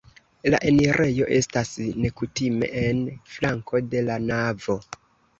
[0.53, 1.73] La enirejo estas
[2.05, 3.03] nekutime en
[3.35, 4.79] flanko de la navo.